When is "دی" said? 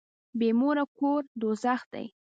1.93-2.05